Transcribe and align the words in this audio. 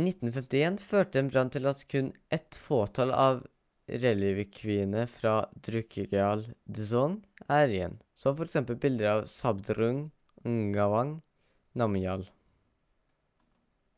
i 0.00 0.02
1951 0.02 0.76
førte 0.90 1.18
en 1.20 1.30
brann 1.32 1.48
til 1.54 1.66
at 1.70 1.80
kun 1.94 2.10
et 2.38 2.58
fåtall 2.66 3.14
av 3.22 3.40
relikviene 4.04 5.02
fra 5.16 5.32
drukgyal 5.70 6.46
dzong 6.78 7.18
er 7.58 7.76
igjen 7.80 7.98
som 8.26 8.38
f.eks 8.42 8.72
bildet 8.88 9.12
av 9.16 9.26
zhabdrung 9.36 10.00
ngawang 10.56 11.16
namgyal 11.84 12.28